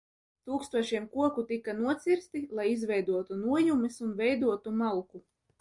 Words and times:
Tūkstošiem 0.49 1.03
koku 1.15 1.43
tika 1.51 1.75
nocirsti, 1.83 2.43
lai 2.61 2.67
izveidotu 2.79 3.39
nojumes 3.45 4.03
un 4.07 4.19
veidotu 4.23 4.79
malku. 4.85 5.27